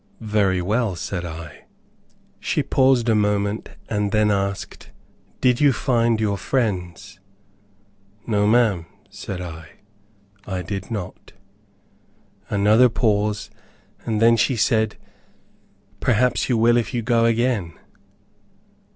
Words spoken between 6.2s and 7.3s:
friends?"